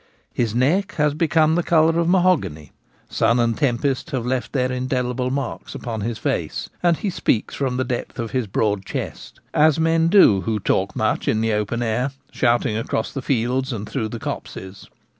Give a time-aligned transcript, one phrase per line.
[0.33, 2.71] His neck has become the colour of mahogany,
[3.07, 7.77] sun and tempest have left their indelible marks upon his face; and he speaks from
[7.77, 11.83] the depths of his broad chest, as men do who talk much in the open
[11.83, 14.89] air, shouting across the fields and through the copses.